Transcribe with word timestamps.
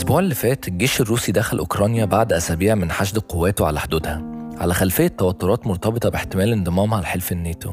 الأسبوع 0.00 0.18
اللي 0.18 0.34
فات 0.34 0.68
الجيش 0.68 1.00
الروسي 1.00 1.32
دخل 1.32 1.58
أوكرانيا 1.58 2.04
بعد 2.04 2.32
أسابيع 2.32 2.74
من 2.74 2.90
حشد 2.90 3.18
قواته 3.18 3.66
على 3.66 3.80
حدودها 3.80 4.22
على 4.58 4.74
خلفية 4.74 5.08
توترات 5.08 5.66
مرتبطة 5.66 6.08
باحتمال 6.08 6.52
انضمامها 6.52 7.00
لحلف 7.00 7.32
الناتو. 7.32 7.72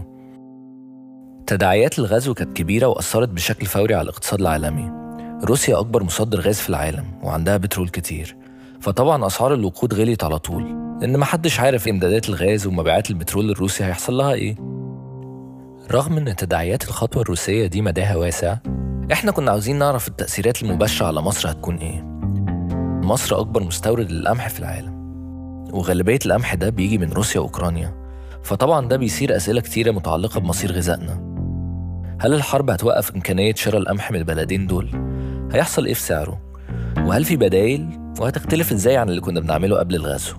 تداعيات 1.48 2.00
الغزو 2.00 2.34
كانت 2.34 2.58
كبيرة 2.58 2.88
وأثرت 2.88 3.30
بشكل 3.30 3.66
فوري 3.66 3.94
على 3.94 4.02
الاقتصاد 4.02 4.40
العالمي. 4.40 4.92
روسيا 5.44 5.80
أكبر 5.80 6.04
مصدر 6.04 6.40
غاز 6.40 6.56
في 6.56 6.70
العالم 6.70 7.06
وعندها 7.24 7.58
بترول 7.58 7.90
كتير 7.90 8.36
فطبعا 8.80 9.28
أسعار 9.28 9.54
الوقود 9.54 9.94
غليت 9.94 10.24
على 10.24 10.40
طول. 10.40 10.64
لأن 11.02 11.18
محدش 11.18 11.60
عارف 11.60 11.88
إمدادات 11.88 12.30
الغاز 12.30 12.68
ومبيعات 12.68 13.10
البترول 13.10 13.52
الروسي 13.52 13.84
هيحصل 13.84 14.14
لها 14.14 14.34
إيه. 14.34 14.56
رغم 15.92 16.18
إن 16.18 16.36
تداعيات 16.36 16.84
الخطوة 16.84 17.22
الروسية 17.22 17.68
دي 17.68 17.82
مداها 17.82 18.16
واسع 18.16 18.58
إحنا 19.12 19.32
كنا 19.32 19.52
عاوزين 19.52 19.80
نعرف 19.80 20.08
التأثيرات 20.08 20.64
المباشرة 20.64 21.06
على 21.06 21.22
مصر 21.22 21.52
هتكون 21.52 21.76
إيه. 21.76 22.17
مصر 23.08 23.40
أكبر 23.40 23.64
مستورد 23.64 24.12
للقمح 24.12 24.50
في 24.50 24.60
العالم 24.60 24.98
وغالبية 25.74 26.20
القمح 26.26 26.54
ده 26.56 26.70
بيجي 26.70 26.98
من 26.98 27.14
روسيا 27.14 27.40
وأوكرانيا 27.42 27.94
فطبعا 28.44 28.88
ده 28.88 28.98
بيثير 28.98 29.36
أسئلة 29.36 29.62
كتيرة 29.62 29.92
متعلقة 29.92 30.40
بمصير 30.40 30.72
غذائنا 30.72 31.38
هل 32.20 32.34
الحرب 32.34 32.70
هتوقف 32.70 33.16
إمكانية 33.16 33.54
شراء 33.54 33.78
القمح 33.78 34.12
من 34.12 34.18
البلدين 34.20 34.68
دول؟ 34.68 34.90
هيحصل 35.52 35.86
إيه 35.86 35.94
في 35.94 36.02
سعره؟ 36.02 36.42
وهل 36.98 37.26
في 37.26 37.36
بدايل؟ 37.38 38.00
وهتختلف 38.20 38.72
إزاي 38.72 38.98
عن 38.98 39.10
اللي 39.10 39.22
كنا 39.22 39.40
بنعمله 39.40 39.78
قبل 39.80 39.96
الغزو؟ 39.96 40.36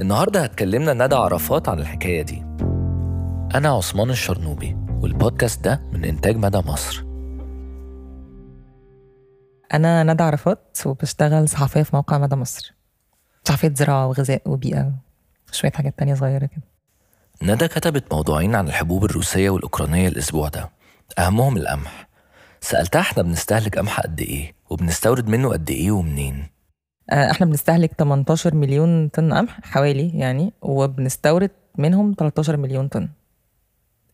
النهاردة 0.00 0.42
هتكلمنا 0.42 1.06
ندى 1.06 1.14
عرفات 1.14 1.68
عن 1.68 1.78
الحكاية 1.80 2.22
دي 2.22 2.42
أنا 3.54 3.68
عثمان 3.68 4.10
الشرنوبي 4.10 4.76
والبودكاست 5.00 5.64
ده 5.64 5.80
من 5.92 6.04
إنتاج 6.04 6.36
مدى 6.36 6.58
مصر 6.66 7.04
أنا 9.74 10.02
ندى 10.02 10.22
عرفات 10.22 10.78
وبشتغل 10.86 11.48
صحفية 11.48 11.82
في 11.82 11.96
موقع 11.96 12.18
مدى 12.18 12.36
مصر. 12.36 12.74
صحفية 13.44 13.72
زراعة 13.74 14.06
وغذاء 14.06 14.42
وبيئة. 14.46 14.92
وشوية 15.52 15.70
حاجات 15.72 15.98
تانية 15.98 16.14
صغيرة 16.14 16.46
كده. 16.46 16.62
ندى 17.42 17.68
كتبت 17.68 18.12
موضوعين 18.12 18.54
عن 18.54 18.68
الحبوب 18.68 19.04
الروسية 19.04 19.50
والأوكرانية 19.50 20.08
الأسبوع 20.08 20.48
ده. 20.48 20.70
أهمهم 21.18 21.56
القمح. 21.56 22.08
سألتها 22.60 23.00
إحنا 23.00 23.22
بنستهلك 23.22 23.78
قمح 23.78 24.00
قد 24.00 24.20
إيه؟ 24.20 24.54
وبنستورد 24.70 25.28
منه 25.28 25.48
قد 25.48 25.70
إيه 25.70 25.90
ومنين؟ 25.90 26.46
آه، 27.10 27.30
إحنا 27.30 27.46
بنستهلك 27.46 27.92
18 27.98 28.54
مليون 28.54 29.08
طن 29.08 29.32
قمح 29.34 29.60
حوالي 29.62 30.18
يعني 30.18 30.52
وبنستورد 30.62 31.50
منهم 31.78 32.14
13 32.18 32.56
مليون 32.56 32.88
طن. 32.88 33.08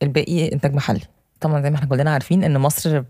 الباقي 0.03 0.53
إنتاج 0.53 0.75
محلي. 0.75 1.01
طبعا 1.41 1.63
زي 1.63 1.71
ما 1.71 1.77
إحنا 1.77 1.89
كلنا 1.89 2.11
عارفين 2.13 2.45
إن 2.45 2.59
مصر 2.59 3.03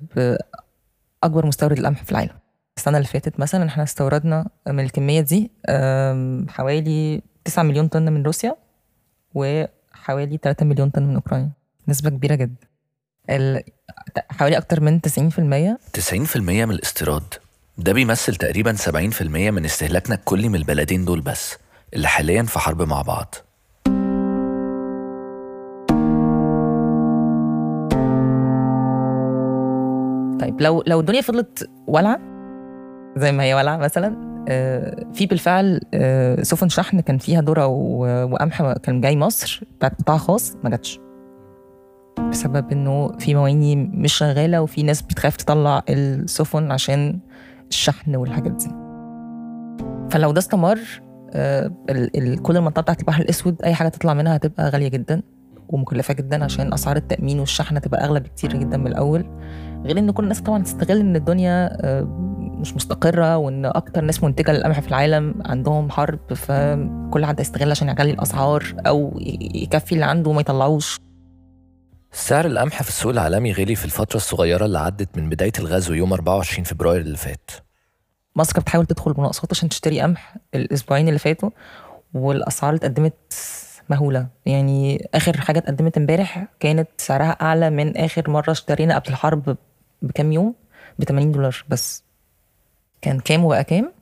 أكبر 1.25 1.47
مستورد 1.47 1.79
القمح 1.79 2.05
في 2.05 2.13
العالم. 2.13 2.31
السنة 2.77 2.97
اللي 2.99 3.09
فاتت 3.09 3.41
مثلا 3.41 3.67
إحنا 3.69 3.83
استوردنا 3.83 4.47
من 4.69 4.81
الكمية 4.85 5.21
دي 5.21 5.51
حوالي 6.49 7.23
9 7.45 7.63
مليون 7.63 7.89
طن 7.89 8.13
من 8.13 8.23
روسيا 8.23 8.57
وحوالي 9.35 10.37
3 10.43 10.67
مليون 10.67 10.91
طن 10.91 11.03
من 11.03 11.15
أوكرانيا. 11.15 11.51
نسبة 11.89 12.11
كبيرة 12.11 12.35
جدا. 12.35 12.67
ال- 13.31 13.63
حوالي 14.31 14.59
أكتر 14.59 14.81
من 14.81 15.01
90% 15.01 15.79
90% 15.93 16.37
من 16.67 16.71
الاستيراد. 16.71 17.35
ده 17.79 17.93
بيمثل 17.93 18.37
تقريبا 18.37 18.73
70% 18.77 19.51
من 19.51 19.65
استهلاكنا 19.65 20.15
الكلي 20.15 20.49
من 20.49 20.55
البلدين 20.57 21.05
دول 21.05 21.21
بس 21.21 21.57
اللي 21.95 22.09
حاليا 22.09 22.43
في 22.43 22.59
حرب 22.59 22.83
مع 22.83 23.03
بعض. 23.03 23.35
طيب 30.45 30.61
لو 30.63 30.83
لو 30.87 31.01
الدنيا 31.01 31.21
فضلت 31.21 31.71
ولعة 31.87 32.21
زي 33.17 33.33
ما 33.33 33.43
هي 33.43 33.55
ولعة 33.55 33.77
مثلا 33.77 34.35
آه، 34.49 35.07
في 35.13 35.27
بالفعل 35.27 35.81
آه، 35.95 36.43
سفن 36.43 36.69
شحن 36.69 37.01
كان 37.01 37.19
فيها 37.19 37.41
ذرة 37.43 37.67
وقمح 37.67 38.73
كان 38.73 39.01
جاي 39.01 39.17
مصر 39.17 39.61
بتاعت 39.77 39.95
قطاع 40.01 40.17
خاص 40.17 40.57
ما 40.65 40.71
جاتش. 40.71 41.01
بسبب 42.31 42.73
إنه 42.73 43.13
في 43.19 43.35
مواني 43.35 43.77
مش 43.77 44.13
شغالة 44.13 44.63
وفي 44.63 44.83
ناس 44.83 45.03
بتخاف 45.03 45.37
تطلع 45.37 45.83
السفن 45.89 46.73
عشان 46.73 47.19
الشحن 47.71 48.17
والحاجات 48.17 48.53
دي. 48.53 48.69
فلو 50.11 50.33
ده 50.33 50.39
استمر 50.39 50.79
آه، 51.33 51.71
كل 52.43 52.57
المنطقة 52.57 52.83
بتاعت 52.83 53.01
البحر 53.01 53.23
الأسود 53.23 53.63
أي 53.63 53.75
حاجة 53.75 53.89
تطلع 53.89 54.15
منها 54.15 54.37
هتبقى 54.37 54.71
غالية 54.71 54.89
جدا 54.89 55.23
ومكلفة 55.69 56.15
جدا 56.15 56.45
عشان 56.45 56.73
أسعار 56.73 56.97
التأمين 56.97 57.41
والشحن 57.41 57.77
هتبقى 57.77 58.05
أغلى 58.05 58.21
بكتير 58.21 58.57
جدا 58.57 58.77
من 58.77 58.87
الأول. 58.87 59.25
غير 59.85 59.99
إن 59.99 60.11
كل 60.11 60.23
الناس 60.23 60.41
طبعا 60.41 60.63
تستغل 60.63 61.01
إن 61.01 61.17
الدنيا 61.17 61.77
آه، 61.87 62.03
مش 62.61 62.75
مستقرة 62.77 63.37
وإن 63.37 63.65
أكتر 63.67 64.01
ناس 64.01 64.25
منتجة 64.25 64.53
للقمح 64.53 64.81
في 64.81 64.89
العالم 64.89 65.35
عندهم 65.45 65.91
حرب 65.91 66.35
فكل 66.35 67.25
حد 67.27 67.41
يستغل 67.41 67.71
عشان 67.71 67.89
يعلي 67.89 68.11
الأسعار 68.11 68.65
أو 68.87 69.19
ي- 69.21 69.51
يكفي 69.55 69.93
اللي 69.93 70.05
عنده 70.05 70.31
وما 70.31 70.41
يطلعوش. 70.41 71.01
سعر 72.13 72.47
القمح 72.47 72.83
في 72.83 72.89
السوق 72.89 73.13
العالمي 73.13 73.53
غلي 73.53 73.75
في 73.75 73.85
الفترة 73.85 74.17
الصغيرة 74.17 74.65
اللي 74.65 74.79
عدت 74.79 75.19
من 75.19 75.29
بداية 75.29 75.53
الغزو 75.59 75.95
يوم 75.95 76.13
24 76.13 76.65
فبراير 76.65 77.01
اللي 77.01 77.17
فات. 77.17 77.51
مصر 78.37 78.53
كانت 78.53 78.65
بتحاول 78.67 78.87
تدخل 78.87 79.15
مناقصات 79.19 79.53
عشان 79.53 79.69
تشتري 79.69 80.01
قمح 80.01 80.37
الأسبوعين 80.55 81.09
اللي 81.09 81.19
فاتوا 81.19 81.51
والأسعار 82.15 82.73
اللي 82.75 82.87
اتقدمت 82.87 83.15
مهولة. 83.91 84.27
يعني 84.47 85.09
آخر 85.15 85.41
حاجة 85.41 85.59
اتقدمت 85.59 85.97
امبارح 85.97 86.47
كانت 86.61 86.89
سعرها 86.99 87.31
أعلى 87.31 87.71
من 87.71 87.97
آخر 87.97 88.31
مرة 88.31 88.51
اشترينا 88.51 88.99
قبل 88.99 89.09
الحرب 89.09 89.57
بكام 90.03 90.33
يوم؟ 90.33 90.55
ب 90.99 91.05
80 91.05 91.33
دولار 91.33 91.65
بس. 91.69 92.03
كان 93.03 93.21
كام 93.21 93.45
وبقى 93.45 93.65
كام؟ 93.65 93.93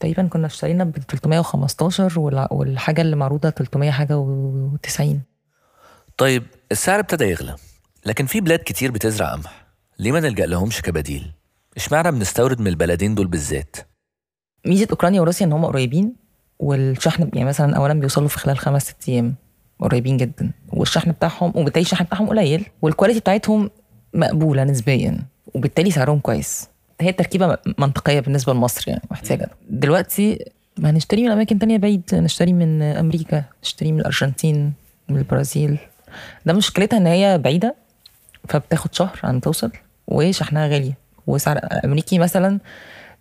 تقريبا 0.00 0.26
كنا 0.28 0.46
اشترينا 0.46 0.84
ب 0.84 0.98
315 0.98 2.10
والع- 2.20 2.52
والحاجة 2.52 3.00
اللي 3.02 3.16
معروضة 3.16 3.50
300 3.50 3.90
حاجة 3.90 4.14
و90 4.16 5.02
طيب 6.16 6.42
السعر 6.72 7.00
ابتدى 7.00 7.24
يغلى 7.24 7.56
لكن 8.06 8.26
في 8.26 8.40
بلاد 8.40 8.58
كتير 8.58 8.90
بتزرع 8.90 9.32
قمح. 9.32 9.66
ليه 9.98 10.12
ما 10.12 10.20
نلجأ 10.20 10.46
لهمش 10.46 10.82
كبديل؟ 10.82 11.32
اشمعنى 11.76 12.10
بنستورد 12.10 12.60
من 12.60 12.66
البلدين 12.66 13.14
دول 13.14 13.26
بالذات؟ 13.26 13.76
ميزة 14.66 14.86
أوكرانيا 14.90 15.20
وروسيا 15.20 15.46
إن 15.46 15.52
هم 15.52 15.64
قريبين 15.64 16.14
والشحن 16.58 17.30
يعني 17.34 17.48
مثلا 17.48 17.76
اولا 17.76 17.94
بيوصلوا 17.94 18.28
في 18.28 18.38
خلال 18.38 18.58
خمس 18.58 18.82
ست 18.82 19.08
أيام 19.08 19.34
قريبين 19.80 20.16
جدا 20.16 20.52
والشحن 20.68 21.12
بتاعهم 21.12 21.52
وبالتالي 21.56 21.82
الشحن 21.82 22.04
بتاعهم 22.04 22.28
قليل 22.28 22.66
والكواليتي 22.82 23.20
بتاعتهم 23.20 23.70
مقبولة 24.16 24.64
نسبيا 24.64 25.18
وبالتالي 25.54 25.90
سعرهم 25.90 26.18
كويس. 26.18 26.68
هي 27.00 27.08
التركيبة 27.08 27.58
منطقية 27.78 28.20
بالنسبة 28.20 28.52
لمصر 28.52 28.84
يعني 28.88 29.02
محتاجه 29.10 29.50
دلوقتي 29.70 30.44
ما 30.78 30.90
هنشتري 30.90 31.22
من 31.22 31.30
أماكن 31.30 31.58
تانية 31.58 31.76
بعيد 31.78 32.02
نشتري 32.12 32.52
من 32.52 32.82
أمريكا 32.82 33.44
نشتري 33.62 33.92
من 33.92 34.00
الأرجنتين 34.00 34.72
من 35.08 35.18
البرازيل. 35.18 35.78
ده 36.46 36.52
مشكلتها 36.52 36.96
إن 36.96 37.06
هي 37.06 37.38
بعيدة 37.38 37.74
فبتاخد 38.48 38.94
شهر 38.94 39.20
عن 39.24 39.40
توصل 39.40 39.70
وشحنها 40.06 40.66
غالي 40.66 40.92
وسعر 41.26 41.60
أمريكي 41.84 42.18
مثلا 42.18 42.58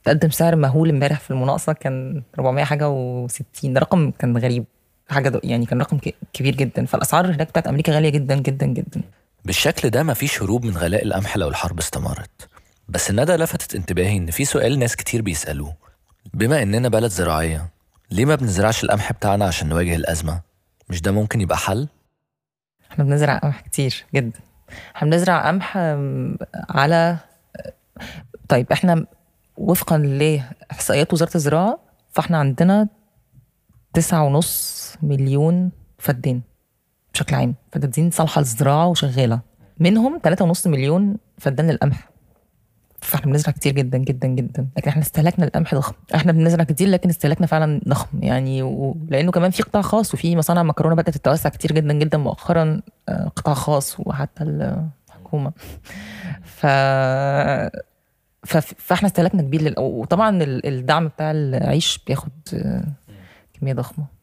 تقدم 0.03 0.29
سعر 0.29 0.55
مهول 0.55 0.89
امبارح 0.89 1.19
في 1.19 1.31
المناقصة 1.31 1.73
كان 1.73 2.21
400 2.39 2.65
حاجة 2.65 2.89
و60 3.27 3.41
ده 3.63 3.79
رقم 3.79 4.11
كان 4.11 4.37
غريب. 4.37 4.65
حاجة 5.09 5.41
يعني 5.43 5.65
كان 5.65 5.79
رقم 5.79 5.97
كبير 6.33 6.55
جدا. 6.55 6.85
فالأسعار 6.85 7.25
هناك 7.25 7.49
بتاعت 7.49 7.67
أمريكا 7.67 7.93
غالية 7.93 8.09
جدا 8.09 8.35
جدا 8.35 8.65
جدا. 8.65 9.01
بالشكل 9.45 9.89
ده 9.89 10.03
مفيش 10.03 10.43
هروب 10.43 10.65
من 10.65 10.77
غلاء 10.77 11.03
القمح 11.03 11.37
لو 11.37 11.47
الحرب 11.49 11.79
استمرت 11.79 12.49
بس 12.89 13.11
ندى 13.11 13.35
لفتت 13.35 13.75
انتباهي 13.75 14.17
إن 14.17 14.31
في 14.31 14.45
سؤال 14.45 14.79
ناس 14.79 14.95
كتير 14.95 15.21
بيسألوه 15.21 15.75
بما 16.33 16.63
إننا 16.63 16.89
بلد 16.89 17.11
زراعية 17.11 17.69
ليه 18.11 18.25
ما 18.25 18.35
بنزرعش 18.35 18.83
القمح 18.83 19.11
بتاعنا 19.13 19.45
عشان 19.45 19.69
نواجه 19.69 19.95
الأزمة؟ 19.95 20.41
مش 20.89 21.01
ده 21.01 21.11
ممكن 21.11 21.41
يبقى 21.41 21.57
حل؟ 21.57 21.87
إحنا 22.91 23.03
بنزرع 23.03 23.37
قمح 23.37 23.61
كتير 23.61 24.05
جدا 24.15 24.39
إحنا 24.95 25.09
بنزرع 25.09 25.47
قمح 25.47 25.77
على 26.69 27.17
طيب 28.49 28.71
إحنا 28.71 29.05
وفقا 29.57 29.97
لإحصائيات 29.97 31.13
وزارة 31.13 31.35
الزراعة 31.35 31.79
فإحنا 32.11 32.37
عندنا 32.37 32.87
تسعة 33.93 34.23
ونص 34.23 34.93
مليون 35.01 35.71
فدان 35.99 36.41
بشكل 37.15 37.35
عام. 37.35 37.55
فدادين 37.71 38.11
صالحة 38.11 38.39
للزراعه 38.39 38.87
وشغالة. 38.87 39.39
منهم 39.79 40.19
تلاتة 40.19 40.45
ونص 40.45 40.67
مليون 40.67 41.17
فدان 41.37 41.71
للقمح 41.71 42.09
فاحنا 43.01 43.31
بنزرع 43.31 43.53
كتير 43.53 43.73
جدا 43.73 43.97
جدا 43.97 44.27
جدا. 44.27 44.67
لكن 44.77 44.89
إحنا 44.89 45.01
استهلاكنا 45.01 45.45
للقمح 45.45 45.75
ضخم. 45.75 45.93
إحنا 46.15 46.31
بنزرع 46.31 46.63
كتير 46.63 46.87
لكن 46.87 47.09
استهلاكنا 47.09 47.47
فعلا 47.47 47.81
ضخم. 47.87 48.23
يعني 48.23 48.63
و... 48.63 48.97
لأنه 49.09 49.31
كمان 49.31 49.51
في 49.51 49.63
قطاع 49.63 49.81
خاص 49.81 50.13
وفي 50.13 50.35
مصانع 50.35 50.63
مكرونة 50.63 50.95
بدأت 50.95 51.17
تتوسع 51.17 51.49
كتير 51.49 51.71
جدا 51.71 51.93
جدا 51.93 52.17
مؤخرا. 52.17 52.81
آه، 53.09 53.31
قطاع 53.35 53.53
خاص 53.53 53.95
وحتى 53.99 54.43
الحكومة. 54.43 55.51
ف. 56.43 56.65
فاحنا 58.77 59.07
استهلاكنا 59.07 59.41
كبير 59.41 59.61
لل... 59.61 59.75
وطبعا 59.79 60.43
ال- 60.43 60.67
الدعم 60.67 61.07
بتاع 61.07 61.31
العيش 61.31 61.99
بياخد 62.07 62.31
آه، 62.53 62.83
كمية 63.53 63.73
ضخمة. 63.73 64.14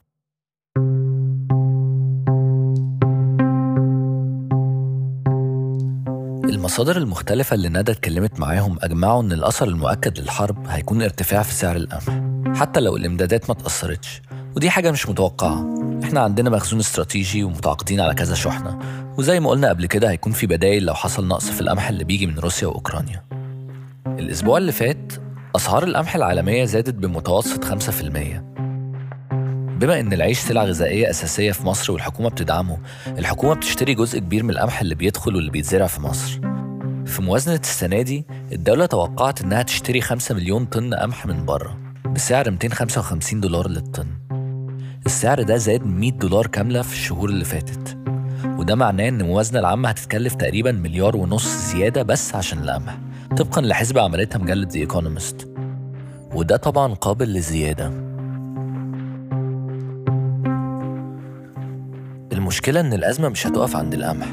المصادر 6.53 6.97
المختلفة 6.97 7.55
اللي 7.55 7.69
ندى 7.69 7.93
اتكلمت 7.93 8.41
معاهم 8.41 8.77
أجمعوا 8.83 9.23
إن 9.23 9.33
الأثر 9.33 9.69
المؤكد 9.69 10.19
للحرب 10.19 10.67
هيكون 10.67 11.03
ارتفاع 11.03 11.43
في 11.43 11.55
سعر 11.55 11.77
القمح 11.77 12.23
حتى 12.61 12.81
لو 12.81 12.97
الإمدادات 12.97 13.49
ما 13.51 13.55
تأثرتش 13.55 14.23
ودي 14.57 14.71
حاجة 14.71 14.91
مش 14.91 15.09
متوقعة. 15.09 15.67
إحنا 16.05 16.21
عندنا 16.21 16.51
مخزون 16.51 16.81
استراتيجي 16.81 17.45
ومتعاقدين 17.45 18.01
على 18.01 18.15
كذا 18.15 18.35
شحنة 18.35 18.79
وزي 19.19 19.41
ما 19.41 19.51
قلنا 19.51 19.69
قبل 19.69 19.87
كده 19.87 20.11
هيكون 20.11 20.33
في 20.33 20.47
بدايل 20.47 20.85
لو 20.85 20.95
حصل 20.95 21.27
نقص 21.29 21.51
في 21.51 21.61
القمح 21.61 21.89
اللي 21.89 22.05
بيجي 22.05 22.27
من 22.27 22.39
روسيا 22.39 22.69
وأوكرانيا. 22.69 23.25
الأسبوع 24.07 24.59
اللي 24.59 24.73
فات 24.73 25.13
أسعار 25.57 25.85
القمح 25.85 26.15
العالمية 26.15 26.65
زادت 26.65 26.95
بمتوسط 26.95 27.65
5% 27.65 28.52
بما 29.83 30.01
إن 30.01 30.13
العيش 30.13 30.39
سلعة 30.39 30.65
غذائية 30.65 31.11
أساسية 31.11 31.53
في 31.53 31.67
مصر 31.67 31.93
والحكومة 31.93 32.31
بتدعمه 32.31 32.79
الحكومة 33.19 33.55
بتشتري 33.55 33.95
جزء 33.95 34.19
كبير 34.19 34.43
من 34.43 34.51
القمح 34.51 34.81
اللي 34.81 34.95
بيدخل 34.95 35.37
واللي 35.37 35.51
بيتزرع 35.51 35.87
في 35.87 36.01
مصر. 36.01 36.41
في 37.07 37.23
موازنة 37.23 37.61
السنة 37.63 38.03
دي 38.03 38.27
الدولة 38.53 38.87
توقعت 38.87 39.41
إنها 39.43 39.63
تشتري 39.63 40.01
5 40.01 40.35
مليون 40.35 40.65
طن 40.65 40.95
قمح 40.95 41.27
من 41.27 41.45
بره 41.47 41.79
بسعر 42.15 42.51
255 42.51 43.41
دولار 43.41 43.69
للطن. 43.69 44.07
السعر 45.07 45.43
ده 45.43 45.57
زاد 45.57 45.87
100 45.87 46.11
دولار 46.13 46.47
كاملة 46.47 46.83
في 46.83 46.93
الشهور 46.93 47.29
اللي 47.29 47.45
فاتت. 47.45 47.99
وده 48.45 48.75
معناه 48.75 49.09
إن 49.09 49.21
الموازنة 49.21 49.61
العامة 49.61 49.89
هتتكلف 49.89 50.35
تقريبا 50.35 50.73
مليار 50.73 51.17
ونص 51.17 51.73
زيادة 51.73 52.03
بس 52.03 52.35
عشان 52.35 52.59
القمح 52.59 52.99
طبقا 53.37 53.63
لحسبة 53.63 54.03
عملتها 54.03 54.39
مجلة 54.39 54.69
ذا 54.73 54.81
ايكونومست 54.81 55.49
وده 56.35 56.57
طبعا 56.57 56.95
قابل 56.95 57.29
للزيادة 57.29 58.02
المشكلة 62.53 62.81
إن 62.81 62.93
الأزمة 62.93 63.29
مش 63.29 63.47
هتقف 63.47 63.77
عند 63.77 63.95
القمح. 63.95 64.27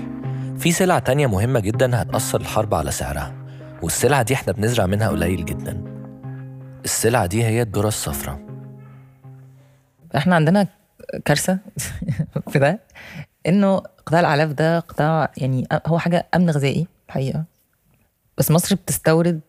في 0.57 0.71
سلع 0.71 0.99
تانية 0.99 1.27
مهمة 1.27 1.59
جدا 1.59 2.01
هتأثر 2.01 2.41
الحرب 2.41 2.73
على 2.73 2.91
سعرها 2.91 3.33
والسلعة 3.81 4.21
دي 4.21 4.33
إحنا 4.33 4.53
بنزرع 4.53 4.85
منها 4.85 5.09
قليل 5.09 5.45
جدا. 5.45 5.83
السلعة 6.85 7.25
دي 7.25 7.43
هي 7.43 7.61
الذرة 7.61 7.87
الصفراء. 7.87 8.39
إحنا 10.15 10.35
عندنا 10.35 10.67
كارثة 11.25 11.59
في 12.51 12.59
ده 12.59 12.79
إنه 13.47 13.77
قطاع 14.05 14.19
الأعلاف 14.19 14.51
ده 14.51 14.79
قطاع 14.79 15.31
يعني 15.37 15.67
هو 15.87 15.99
حاجة 15.99 16.27
أمن 16.35 16.49
غذائي 16.49 16.87
الحقيقة 17.07 17.43
بس 18.37 18.51
مصر 18.51 18.75
بتستورد 18.75 19.41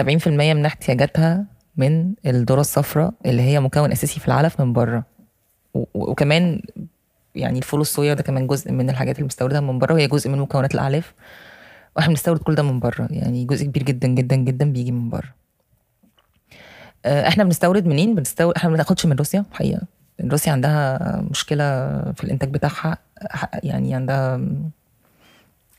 70% 0.00 0.28
من 0.28 0.66
احتياجاتها 0.66 1.44
من 1.76 2.14
الذرة 2.26 2.60
الصفراء 2.60 3.12
اللي 3.26 3.42
هي 3.42 3.60
مكون 3.60 3.92
أساسي 3.92 4.20
في 4.20 4.28
العلف 4.28 4.60
من 4.60 4.72
بره. 4.72 5.04
وكمان 5.94 6.62
يعني 7.34 7.58
الفول 7.58 7.80
الصويا 7.80 8.14
ده 8.14 8.22
كمان 8.22 8.46
جزء 8.46 8.72
من 8.72 8.90
الحاجات 8.90 9.14
اللي 9.16 9.24
بنستوردها 9.24 9.60
من 9.60 9.78
بره 9.78 9.94
وهي 9.94 10.08
جزء 10.08 10.30
من 10.30 10.38
مكونات 10.38 10.74
الأعلاف. 10.74 11.14
وإحنا 11.96 12.08
بنستورد 12.08 12.38
كل 12.40 12.54
ده 12.54 12.62
من 12.62 12.80
بره 12.80 13.08
يعني 13.10 13.44
جزء 13.44 13.64
كبير 13.64 13.82
جدا 13.82 14.08
جدا 14.08 14.36
جدا 14.36 14.72
بيجي 14.72 14.92
من 14.92 15.10
بره. 15.10 15.34
آه، 17.04 17.28
إحنا 17.28 17.44
بنستورد 17.44 17.86
منين؟ 17.86 18.14
بنستورد 18.14 18.56
إحنا 18.56 18.70
ما 18.70 18.74
بناخدش 18.76 19.06
من 19.06 19.16
روسيا 19.16 19.44
الحقيقة 19.50 19.80
روسيا 20.24 20.52
عندها 20.52 20.98
مشكلة 21.30 21.64
في 22.12 22.24
الإنتاج 22.24 22.50
بتاعها 22.50 22.98
يعني 23.62 23.94
عندها 23.94 24.40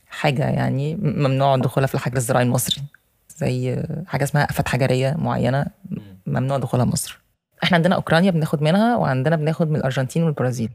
حاجة 0.08 0.42
يعني 0.42 0.94
ممنوع 0.94 1.56
دخولها 1.56 1.86
في 1.86 1.94
الحجر 1.94 2.16
الزراعي 2.16 2.44
المصري. 2.44 2.82
زي 3.36 3.82
حاجة 4.06 4.24
اسمها 4.24 4.44
آفات 4.44 4.68
حجرية 4.68 5.14
معينة 5.18 5.66
ممنوع 6.26 6.58
دخولها 6.58 6.84
مصر. 6.84 7.20
إحنا 7.62 7.76
عندنا 7.76 7.94
أوكرانيا 7.94 8.30
بناخد 8.30 8.62
منها 8.62 8.96
وعندنا 8.96 9.36
بناخد 9.36 9.70
من 9.70 9.76
الأرجنتين 9.76 10.22
والبرازيل. 10.22 10.70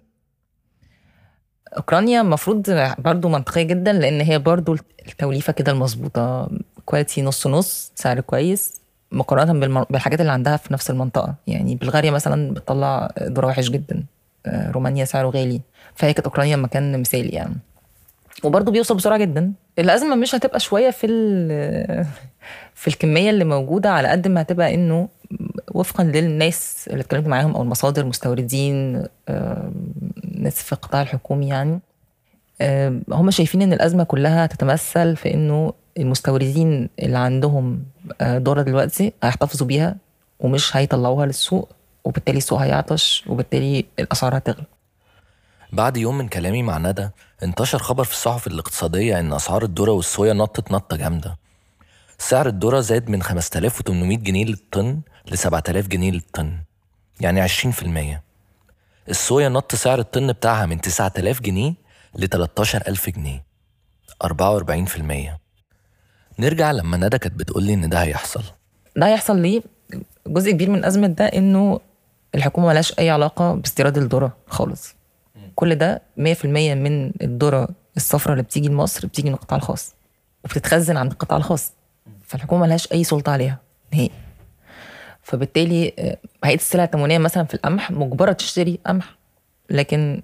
أوكرانيا 1.78 2.22
المفروض 2.22 2.70
برضو 3.00 3.30
منطقية 3.30 3.64
جدا 3.64 3.94
لأن 3.94 4.22
هي 4.22 4.40
برضو 4.40 4.76
التوليفة 5.08 5.54
كده 5.54 5.72
المظبوطة 5.72 6.50
كواليتي 6.86 7.22
نص 7.22 7.48
نص 7.48 7.92
سعر 7.96 8.20
كويس 8.20 8.82
مقارنة 9.12 9.84
بالحاجات 9.90 10.22
اللي 10.22 10.32
عندها 10.32 10.58
في 10.58 10.74
نفس 10.74 10.90
المنطقة. 10.90 11.36
يعني 11.48 11.76
بلغاريا 11.76 12.12
مثلا 12.12 12.54
بتطلع 12.54 13.12
ذره 13.24 13.48
وحش 13.48 13.70
جدا 13.70 14.04
آه، 14.46 14.72
رومانيا 14.72 15.06
سعره 15.06 15.28
غالي. 15.30 15.62
فهي 15.96 16.14
كانت 16.14 16.26
أوكرانيا 16.26 16.56
مكان 16.56 17.00
مثالي 17.00 17.30
يعني. 17.30 17.56
وبرضه 18.44 18.72
بيوصل 18.72 18.96
بسرعة 18.96 19.18
جدا. 19.18 19.54
الأزمة 19.80 20.16
مش 20.16 20.36
هتبقى 20.36 20.60
شوية 20.60 20.90
في 20.90 21.08
في 22.76 22.88
الكمية 22.88 23.30
اللي 23.30 23.44
موجودة 23.46 23.90
على 23.92 24.08
قد 24.08 24.28
ما 24.28 24.42
هتبقى 24.42 24.74
إنه 24.74 25.10
وفقا 25.72 26.04
للناس 26.04 26.90
اللي 26.92 27.02
اتكلمت 27.02 27.28
معاهم 27.28 27.56
أو 27.56 27.62
المصادر 27.62 28.06
مستوردين 28.06 29.04
ناس 30.42 30.56
في 30.64 30.72
القطاع 30.74 31.02
الحكومي 31.02 31.48
يعني 31.48 31.80
آم، 32.62 33.04
هم 33.12 33.32
شايفين 33.32 33.62
إن 33.62 33.74
الأزمة 33.74 34.04
كلها 34.04 34.46
تتمثل 34.46 35.16
في 35.16 35.34
إنه 35.34 35.74
المستوردين 35.98 36.90
اللي 37.00 37.18
عندهم 37.18 37.84
آه، 38.22 38.38
ذره 38.38 38.62
دلوقتي 38.62 39.14
هيحتفظوا 39.24 39.68
بيها 39.68 39.96
ومش 40.40 40.76
هيطلعوها 40.78 41.26
للسوق 41.26 41.70
وبالتالي 42.04 42.38
السوق 42.38 42.60
هيعطش 42.62 43.24
وبالتالي 43.28 43.86
الأسعار 44.00 44.38
هتغلى. 44.38 44.66
بعد 45.74 45.98
يوم 45.98 46.18
من 46.18 46.28
كلامي 46.28 46.64
مع 46.64 46.78
ندى 46.78 47.10
انتشر 47.44 47.80
خبر 47.80 48.04
في 48.04 48.12
الصحف 48.12 48.48
الاقتصادية 48.48 49.20
إن 49.20 49.34
أسعار 49.34 49.64
الذرة 49.64 49.92
والصويا 49.92 50.34
نطت 50.34 50.72
نطة 50.72 50.96
جامدة. 50.98 51.38
سعر 52.18 52.48
الذرة 52.48 52.80
زاد 52.80 53.10
من 53.10 53.24
5800 53.24 54.18
جنيه 54.18 54.46
للطن 54.46 55.02
ل 55.32 55.38
7000 55.38 55.88
جنيه 55.88 56.12
للطن 56.12 56.54
يعني 57.22 57.48
20% 57.48 58.22
الصويا 59.10 59.50
نط 59.50 59.76
سعر 59.76 60.00
الطن 60.00 60.32
بتاعها 60.32 60.66
من 60.66 60.82
9000 60.82 61.42
جنيه 61.42 61.74
ل 62.16 62.28
13000 62.28 63.10
جنيه. 63.10 63.44
44% 64.24 65.40
نرجع 66.40 66.72
لما 66.72 66.98
ندى 66.98 67.18
كانت 67.18 67.36
بتقول 67.40 67.64
لي 67.64 67.74
إن 67.74 67.90
ده 67.90 68.02
هيحصل. 68.04 68.44
ده 68.96 69.08
هيحصل 69.08 69.38
ليه؟ 69.40 69.62
جزء 70.28 70.52
كبير 70.52 70.70
من 70.70 70.80
الازمه 70.80 71.08
ده 71.08 71.26
إنه 71.26 71.80
الحكومة 72.36 72.68
ملهاش 72.68 73.00
أي 73.00 73.10
علاقة 73.10 73.56
باستيراد 73.56 73.98
الذرة 73.98 74.38
خالص. 74.48 74.96
كل 75.56 75.76
ده 75.76 76.02
100% 76.18 76.46
من 76.46 77.12
الذرة 77.22 77.70
الصفراء 77.98 78.34
اللي 78.34 78.44
بتيجي 78.44 78.68
لمصر 78.70 79.08
بتيجي 79.08 79.28
من 79.30 79.34
القطاع 79.36 79.58
الخاص 79.58 79.94
وبتتخزن 80.44 80.98
عند 80.98 81.12
القطاع 81.12 81.38
الخاص. 81.38 81.72
فالحكومة 82.28 82.62
ملهاش 82.62 82.92
أي 82.92 83.04
سلطة 83.04 83.32
عليها 83.32 83.60
نهائي. 83.94 84.12
فبالتالي 85.32 85.94
آه، 86.00 86.18
هيئة 86.44 86.56
السلع 86.56 86.84
التموينيه 86.84 87.18
مثلا 87.18 87.44
في 87.44 87.54
القمح 87.54 87.92
مجبرة 87.92 88.32
تشتري 88.32 88.80
قمح 88.86 89.16
لكن 89.70 90.22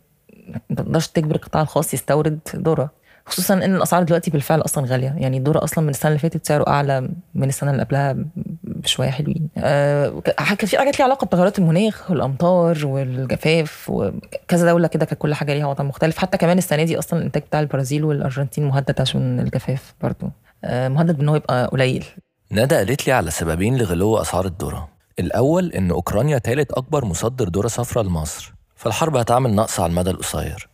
ما 0.70 0.76
تقدرش 0.76 1.08
تجبر 1.08 1.36
القطاع 1.36 1.62
الخاص 1.62 1.94
يستورد 1.94 2.40
ذرة. 2.56 2.92
خصوصا 3.26 3.54
إن 3.54 3.76
الأسعار 3.76 4.04
دلوقتي 4.04 4.32
بالفعل 4.32 4.62
أصلا 4.62 4.86
غالية. 4.88 5.14
يعني 5.18 5.38
الذرة 5.38 5.64
أصلا 5.64 5.84
من 5.84 5.90
السنة 5.90 6.10
اللي 6.10 6.20
فاتت 6.20 6.46
سعره 6.46 6.68
أعلى 6.68 7.10
من 7.36 7.50
السنة 7.50 7.72
اللي 7.72 7.84
قبلها 7.84 8.16
بشوية 8.64 9.10
حلوين. 9.10 9.50
ك- 9.58 10.36
كان 10.56 10.68
في 10.68 10.78
حاجات 10.78 11.00
ليها 11.00 11.06
علاقة 11.06 11.26
بتغيرات 11.26 11.60
المناخ 11.60 12.12
والأمطار 12.12 12.86
والجفاف 12.86 13.90
وكذا 13.90 14.68
دولة 14.72 14.88
كده 14.88 15.06
كانت 15.06 15.22
كل 15.22 15.34
حاجة 15.34 15.54
ليها 15.54 15.66
وضع 15.68 15.84
مختلف. 15.84 16.18
حتى 16.18 16.38
كمان 16.38 16.58
السنة 16.58 16.84
دي 16.84 17.00
أصلا 17.00 17.20
الإنتاج 17.20 17.44
بتاع 17.44 17.60
البرازيل 17.60 18.04
والأرجنتين 18.04 18.66
مهدد 18.68 19.02
عشان 19.02 19.40
الجفاف 19.40 19.94
برضو. 20.02 20.30
آه 20.64 20.88
مهدد 20.88 21.18
بإن 21.18 21.30
هو 21.30 21.36
يبقى 21.36 21.66
قليل. 21.68 22.06
ندى 22.52 22.76
قالت 22.76 23.08
لي 23.08 23.14
على 23.14 23.32
سببين 23.32 23.78
لغلو 23.78 24.18
أسعار 24.18 24.46
الذرة. 24.46 24.90
الأول 25.20 25.72
إن 25.74 25.92
أوكرانيا 25.92 26.38
تالت 26.38 26.72
أكبر 26.72 27.06
مصدر 27.06 27.50
ذرة 27.50 27.68
صفراء 27.68 28.06
لمصر 28.06 28.54
فالحرب 28.76 29.16
هتعمل 29.18 29.56
نقص 29.56 29.80
على 29.80 29.90
المدى 29.90 30.10
القصير. 30.10 30.70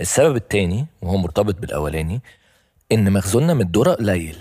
السبب 0.00 0.36
التاني 0.36 0.86
وهو 1.02 1.16
مرتبط 1.16 1.54
بالأولاني 1.54 2.20
إن 2.92 3.12
مخزوننا 3.12 3.54
من 3.54 3.60
الذرة 3.60 3.92
قليل 3.92 4.36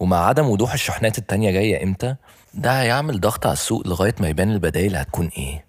ومع 0.00 0.26
عدم 0.26 0.46
وضوح 0.48 0.72
الشحنات 0.72 1.18
التانية 1.18 1.50
جاية 1.50 1.84
إمتى 1.84 2.16
ده 2.54 2.80
هيعمل 2.82 3.20
ضغط 3.20 3.46
على 3.46 3.52
السوق 3.52 3.86
لغاية 3.86 4.14
ما 4.20 4.28
يبان 4.28 4.50
البدايل 4.52 4.96
هتكون 4.96 5.28
إيه. 5.38 5.64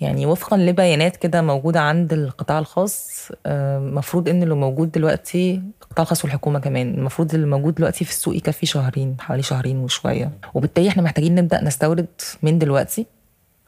يعني 0.00 0.26
وفقا 0.26 0.56
لبيانات 0.56 1.16
كده 1.16 1.42
موجودة 1.42 1.80
عند 1.80 2.12
القطاع 2.12 2.58
الخاص 2.58 3.28
المفروض 3.46 4.28
إن 4.28 4.42
اللي 4.42 4.54
موجود 4.54 4.92
دلوقتي 4.92 5.62
القطاع 5.82 6.02
الخاص 6.02 6.24
والحكومة 6.24 6.58
كمان 6.58 6.94
المفروض 6.94 7.34
اللي 7.34 7.46
موجود 7.46 7.74
دلوقتي 7.74 8.04
في 8.04 8.10
السوق 8.10 8.36
يكفي 8.36 8.66
شهرين 8.66 9.16
حوالي 9.20 9.42
شهرين 9.42 9.78
وشوية. 9.78 10.30
وبالتالي 10.54 10.88
إحنا 10.88 11.02
محتاجين 11.02 11.34
نبدأ 11.34 11.64
نستورد 11.64 12.06
من 12.42 12.58
دلوقتي 12.58 13.06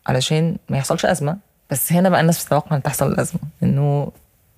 علشان 0.07 0.57
ما 0.69 0.77
يحصلش 0.79 1.07
أزمة. 1.07 1.37
بس 1.71 1.93
هنا 1.93 2.09
بقى 2.09 2.21
الناس 2.21 2.45
بتتوقع 2.45 2.77
إن 2.77 2.83
تحصل 2.83 3.13
الأزمة 3.13 3.41
إنه 3.63 4.13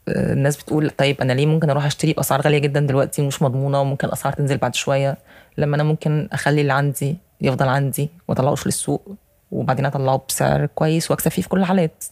آه، 0.08 0.32
الناس 0.32 0.56
بتقول 0.56 0.90
طيب 0.90 1.20
أنا 1.20 1.32
ليه 1.32 1.46
ممكن 1.46 1.70
أروح 1.70 1.84
أشتري 1.84 2.12
بأسعار 2.12 2.40
غالية 2.40 2.58
جدا 2.58 2.80
دلوقتي 2.80 3.22
ومش 3.22 3.42
مضمونة 3.42 3.80
وممكن 3.80 4.06
الأسعار 4.08 4.32
تنزل 4.34 4.56
بعد 4.56 4.74
شوية 4.74 5.18
لما 5.58 5.76
أنا 5.76 5.82
ممكن 5.84 6.28
أخلي 6.32 6.60
اللي 6.60 6.72
عندي 6.72 7.16
يفضل 7.40 7.68
عندي 7.68 8.10
واطلعوش 8.28 8.66
للسوق؟ 8.66 9.14
وبعدين 9.50 9.87
أطلعه 9.87 10.23
بسعر 10.28 10.66
كويس 10.66 11.11
وأكسب 11.11 11.30
فيه 11.30 11.42
في 11.42 11.49
كل 11.49 11.61
الحالات. 11.61 12.04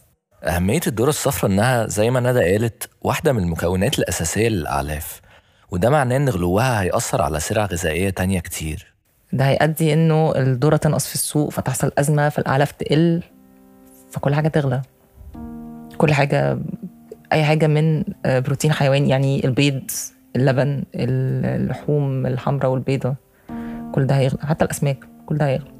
أهمية 0.43 0.79
الذرة 0.87 1.09
الصفراء 1.09 1.51
إنها 1.51 1.87
زي 1.87 2.09
ما 2.09 2.19
ندى 2.19 2.39
قالت 2.39 2.89
واحدة 3.01 3.33
من 3.33 3.43
المكونات 3.43 3.99
الأساسية 3.99 4.47
للأعلاف 4.49 5.21
وده 5.71 5.89
معناه 5.89 6.17
إن 6.17 6.29
غلوها 6.29 6.81
هيأثر 6.81 7.21
على 7.21 7.39
سلع 7.39 7.65
غذائية 7.65 8.09
تانية 8.09 8.39
كتير. 8.39 8.93
ده 9.33 9.45
هيؤدي 9.45 9.93
إنه 9.93 10.35
الذره 10.35 10.77
تنقص 10.77 11.07
في 11.07 11.15
السوق 11.15 11.51
فتحصل 11.51 11.91
أزمة 11.97 12.29
فالأعلاف 12.29 12.71
تقل 12.71 13.23
فكل 14.11 14.35
حاجة 14.35 14.47
تغلى. 14.47 14.81
كل 15.97 16.13
حاجة 16.13 16.59
أي 17.33 17.43
حاجة 17.43 17.67
من 17.67 18.03
آه، 18.25 18.39
بروتين 18.39 18.71
حيواني 18.71 19.09
يعني 19.09 19.45
البيض 19.45 19.91
اللبن 20.35 20.83
اللحوم 20.95 22.25
الحمراء 22.25 22.71
والبيضاء 22.71 23.15
كل 23.91 24.07
ده 24.07 24.15
هيغلى 24.17 24.39
حتى 24.43 24.65
الأسماك 24.65 24.97
كل 25.25 25.37
ده 25.37 25.47
هيغلى. 25.47 25.78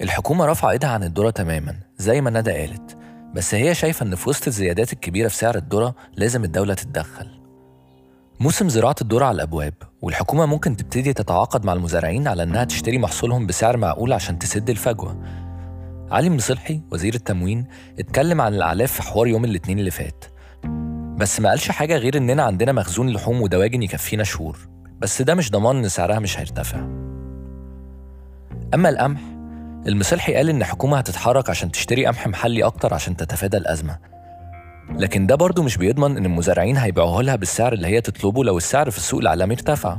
الحكومة 0.00 0.44
رافعة 0.44 0.70
إيدها 0.70 0.90
عن 0.90 1.02
الذرة 1.02 1.30
تماما 1.30 1.74
زي 1.98 2.20
ما 2.20 2.30
ندى 2.30 2.52
قالت. 2.52 2.96
بس 3.34 3.54
هي 3.54 3.74
شايفة 3.74 4.06
إن 4.06 4.14
في 4.14 4.28
وسط 4.28 4.46
الزيادات 4.46 4.92
الكبيرة 4.92 5.28
في 5.28 5.36
سعر 5.36 5.54
الذرة 5.56 5.94
لازم 6.16 6.44
الدولة 6.44 6.74
تتدخل. 6.74 7.26
موسم 8.40 8.68
زراعة 8.68 8.94
الذرة 9.02 9.24
على 9.24 9.34
الأبواب 9.34 9.74
والحكومة 10.02 10.46
ممكن 10.46 10.76
تبتدي 10.76 11.12
تتعاقد 11.12 11.64
مع 11.64 11.72
المزارعين 11.72 12.28
على 12.28 12.42
إنها 12.42 12.64
تشتري 12.64 12.98
محصولهم 12.98 13.46
بسعر 13.46 13.76
معقول 13.76 14.12
عشان 14.12 14.38
تسد 14.38 14.70
الفجوة. 14.70 15.16
علي 16.10 16.30
مصلحي 16.30 16.80
وزير 16.92 17.14
التموين 17.14 17.66
اتكلم 17.98 18.40
عن 18.40 18.54
الأعلاف 18.54 18.92
في 18.92 19.02
حوار 19.02 19.26
يوم 19.26 19.44
الاثنين 19.44 19.78
اللي 19.78 19.90
فات. 19.90 20.24
بس 21.18 21.40
ما 21.40 21.48
قالش 21.48 21.70
حاجة 21.70 21.96
غير 21.96 22.16
إننا 22.16 22.42
عندنا 22.42 22.72
مخزون 22.72 23.10
لحوم 23.10 23.42
ودواجن 23.42 23.82
يكفينا 23.82 24.24
شهور. 24.24 24.58
بس 24.98 25.22
ده 25.22 25.34
مش 25.34 25.50
ضمان 25.50 25.76
إن 25.76 25.88
سعرها 25.88 26.18
مش 26.18 26.38
هيرتفع. 26.38 26.78
أما 28.74 28.88
القمح 28.88 29.20
المصلحي 29.86 30.34
قال 30.34 30.48
إن 30.48 30.60
الحكومة 30.60 30.98
هتتحرك 30.98 31.50
عشان 31.50 31.70
تشتري 31.72 32.06
قمح 32.06 32.26
محلي 32.26 32.64
أكتر 32.64 32.94
عشان 32.94 33.16
تتفادى 33.16 33.56
الأزمة. 33.56 33.98
لكن 34.98 35.26
ده 35.26 35.34
برضه 35.34 35.62
مش 35.62 35.76
بيضمن 35.76 36.16
إن 36.16 36.24
المزارعين 36.24 36.76
هيبيعوها 36.76 37.22
لها 37.22 37.36
بالسعر 37.36 37.72
اللي 37.72 37.86
هي 37.86 38.00
تطلبه 38.00 38.44
لو 38.44 38.56
السعر 38.56 38.90
في 38.90 38.98
السوق 38.98 39.20
العالمي 39.20 39.54
ارتفع. 39.54 39.98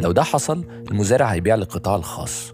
لو 0.00 0.12
ده 0.12 0.22
حصل 0.22 0.64
المزارع 0.90 1.26
هيبيع 1.26 1.54
للقطاع 1.54 1.96
الخاص. 1.96 2.52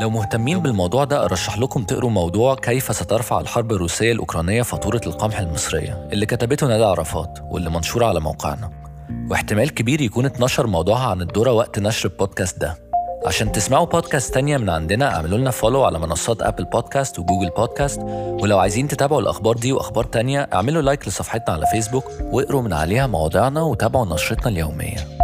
لو 0.00 0.10
مهتمين 0.10 0.58
بالموضوع 0.58 1.04
ده 1.04 1.24
أرشح 1.24 1.58
لكم 1.58 1.84
تقروا 1.84 2.10
موضوع 2.10 2.54
كيف 2.54 2.96
سترفع 2.96 3.40
الحرب 3.40 3.72
الروسية 3.72 4.12
الأوكرانية 4.12 4.62
فاتورة 4.62 5.00
القمح 5.06 5.38
المصرية 5.40 6.08
اللي 6.12 6.26
كتبته 6.26 6.66
ندى 6.66 6.84
عرفات 6.84 7.38
واللي 7.50 7.70
منشورة 7.70 8.06
على 8.06 8.20
موقعنا. 8.20 8.70
واحتمال 9.30 9.74
كبير 9.74 10.00
يكون 10.00 10.26
اتنشر 10.26 10.66
موضوعها 10.66 11.10
عن 11.10 11.22
الذرة 11.22 11.52
وقت 11.52 11.78
نشر 11.78 12.08
البودكاست 12.08 12.60
ده. 12.60 12.88
عشان 13.26 13.52
تسمعوا 13.52 13.86
بودكاست 13.86 14.34
تانية 14.34 14.56
من 14.56 14.70
عندنا 14.70 15.14
اعملوا 15.14 15.38
لنا 15.38 15.50
follow 15.50 15.84
على 15.84 15.98
منصات 15.98 16.42
Apple 16.42 16.64
Podcasts 16.64 17.18
و 17.18 17.23
Google 17.23 17.50
Podcasts 17.56 18.00
ولو 18.42 18.58
عايزين 18.58 18.88
تتابعوا 18.88 19.20
الأخبار 19.20 19.56
دي 19.56 19.72
وأخبار 19.72 20.04
تانية 20.04 20.48
اعملوا 20.54 20.82
like 20.82 21.08
لصفحتنا 21.08 21.54
على 21.54 21.66
فيسبوك 21.66 22.04
واقروا 22.32 22.62
من 22.62 22.72
عليها 22.72 23.06
مواضيعنا 23.06 23.62
وتابعوا 23.62 24.14
نشرتنا 24.14 24.48
اليومية. 24.48 25.17